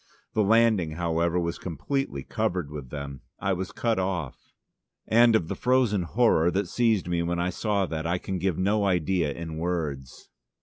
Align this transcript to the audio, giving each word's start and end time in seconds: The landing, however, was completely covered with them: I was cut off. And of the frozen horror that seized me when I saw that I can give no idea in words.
The 0.33 0.41
landing, 0.43 0.93
however, 0.93 1.39
was 1.39 1.59
completely 1.59 2.23
covered 2.23 2.71
with 2.71 2.89
them: 2.89 3.21
I 3.37 3.53
was 3.53 3.71
cut 3.71 3.99
off. 3.99 4.35
And 5.05 5.35
of 5.35 5.47
the 5.47 5.53
frozen 5.53 6.01
horror 6.01 6.49
that 6.49 6.67
seized 6.67 7.07
me 7.07 7.21
when 7.21 7.37
I 7.37 7.51
saw 7.51 7.85
that 7.85 8.07
I 8.07 8.17
can 8.17 8.39
give 8.39 8.57
no 8.57 8.83
idea 8.85 9.31
in 9.31 9.57
words. 9.57 10.31